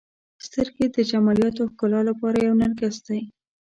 [0.45, 3.21] •سترګې د جمالیاتو او ښکلا لپاره یو نرګس دی.